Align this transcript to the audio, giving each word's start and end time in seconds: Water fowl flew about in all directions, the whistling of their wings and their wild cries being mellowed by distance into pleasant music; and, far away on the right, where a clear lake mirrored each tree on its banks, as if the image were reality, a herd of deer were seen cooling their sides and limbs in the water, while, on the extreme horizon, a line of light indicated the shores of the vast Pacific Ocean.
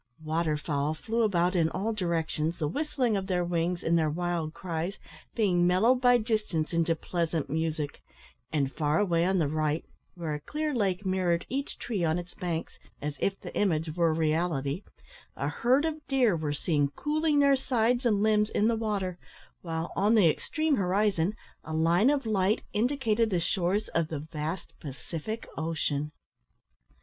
Water 0.23 0.57
fowl 0.57 0.95
flew 0.95 1.21
about 1.21 1.55
in 1.55 1.69
all 1.69 1.93
directions, 1.93 2.57
the 2.57 2.67
whistling 2.67 3.15
of 3.15 3.27
their 3.27 3.45
wings 3.45 3.83
and 3.83 3.99
their 3.99 4.09
wild 4.09 4.51
cries 4.51 4.97
being 5.35 5.67
mellowed 5.67 6.01
by 6.01 6.17
distance 6.17 6.73
into 6.73 6.95
pleasant 6.95 7.51
music; 7.51 8.01
and, 8.51 8.73
far 8.73 8.97
away 8.97 9.23
on 9.25 9.37
the 9.37 9.47
right, 9.47 9.85
where 10.15 10.33
a 10.33 10.39
clear 10.39 10.73
lake 10.73 11.05
mirrored 11.05 11.45
each 11.49 11.77
tree 11.77 12.03
on 12.03 12.17
its 12.17 12.33
banks, 12.33 12.79
as 12.99 13.13
if 13.19 13.39
the 13.39 13.55
image 13.55 13.95
were 13.95 14.11
reality, 14.11 14.81
a 15.35 15.47
herd 15.49 15.85
of 15.85 15.99
deer 16.07 16.35
were 16.35 16.51
seen 16.51 16.87
cooling 16.95 17.37
their 17.37 17.55
sides 17.55 18.03
and 18.03 18.23
limbs 18.23 18.49
in 18.49 18.67
the 18.67 18.75
water, 18.75 19.19
while, 19.61 19.93
on 19.95 20.15
the 20.15 20.27
extreme 20.27 20.77
horizon, 20.77 21.35
a 21.63 21.73
line 21.75 22.09
of 22.09 22.25
light 22.25 22.63
indicated 22.73 23.29
the 23.29 23.39
shores 23.39 23.87
of 23.89 24.07
the 24.07 24.17
vast 24.17 24.73
Pacific 24.79 25.47
Ocean. 25.57 26.11